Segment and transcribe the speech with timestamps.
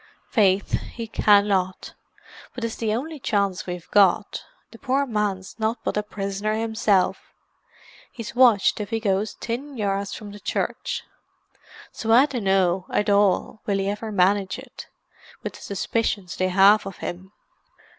[0.31, 1.93] "Faith, he cannot.
[2.55, 4.43] But 'tis the only chance we've got.
[4.71, 7.31] The poor man's nothing but a prisoner himself;
[8.11, 11.03] he's watched if he goes tin yards from the church.
[11.91, 14.87] So I dunno, at all, will he ever manage it,
[15.43, 17.31] with the suspicions they have of him."